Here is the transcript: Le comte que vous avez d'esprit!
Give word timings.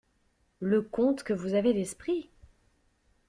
Le 0.61 0.81
comte 0.81 1.21
que 1.21 1.31
vous 1.33 1.53
avez 1.53 1.75
d'esprit! 1.75 2.31